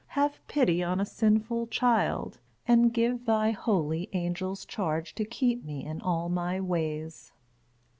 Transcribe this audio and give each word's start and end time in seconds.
have 0.07 0.39
pity 0.47 0.81
on 0.81 0.99
a 0.99 1.05
sinful 1.05 1.67
child, 1.67 2.39
and 2.67 2.91
give 2.91 3.25
thy 3.27 3.51
holy 3.51 4.09
angels 4.13 4.65
charge 4.65 5.13
to 5.13 5.23
keep 5.23 5.63
me 5.63 5.85
in 5.85 6.01
all 6.01 6.27
my 6.27 6.59
ways." 6.59 7.31